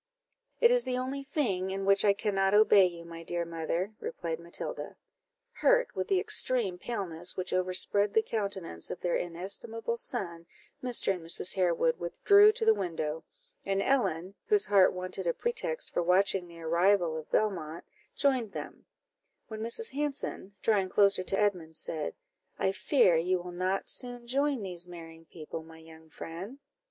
"It 0.59 0.71
is 0.71 0.83
the 0.83 0.97
only 0.97 1.21
thing 1.21 1.69
in 1.69 1.85
which 1.85 2.03
I 2.03 2.13
cannot 2.13 2.55
obey 2.55 2.87
you, 2.87 3.05
my 3.05 3.21
dear 3.21 3.45
mother," 3.45 3.93
replied 3.99 4.39
Matilda. 4.39 4.95
Hurt 5.51 5.95
with 5.95 6.07
the 6.07 6.19
extreme 6.19 6.79
paleness 6.79 7.37
which 7.37 7.53
overspread 7.53 8.15
the 8.15 8.23
countenance 8.23 8.89
of 8.89 8.99
their 9.01 9.15
inestimable 9.15 9.97
son, 9.97 10.47
Mr. 10.83 11.13
and 11.13 11.21
Mrs. 11.23 11.53
Harewood 11.53 11.99
withdrew 11.99 12.51
to 12.51 12.65
the 12.65 12.73
window; 12.73 13.23
and 13.63 13.79
Ellen, 13.79 14.33
whose 14.47 14.65
heart 14.65 14.91
wanted 14.91 15.27
a 15.27 15.35
pretext 15.35 15.93
for 15.93 16.01
watching 16.01 16.47
the 16.47 16.61
arrival 16.61 17.15
of 17.15 17.29
Belmont, 17.29 17.83
joined 18.15 18.53
them; 18.53 18.85
when 19.49 19.61
Mrs. 19.61 19.91
Hanson, 19.91 20.55
drawing 20.63 20.89
closer 20.89 21.21
to 21.21 21.39
Edmund, 21.39 21.77
said 21.77 22.15
"I 22.57 22.71
fear 22.71 23.17
you 23.17 23.37
will 23.39 23.51
not 23.51 23.87
soon 23.87 24.25
join 24.25 24.63
these 24.63 24.87
marrying 24.87 25.25
people, 25.25 25.61
my 25.61 25.77
young 25.77 26.09
friend?" 26.09 26.57